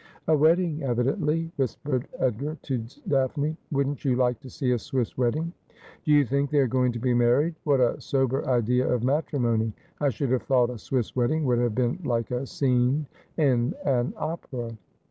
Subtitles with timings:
[0.27, 5.53] 'A wedding evidently,' whispered Edgar to Daphne.' Wouldn't you like to see a Swiss wedding
[6.05, 7.53] ?''Do you think they are going to be married?
[7.65, 9.73] What a sober idea of matrimony!
[9.99, 13.05] I should have thought a Swiss wedding would have been like a scene
[13.37, 14.75] in an opera.'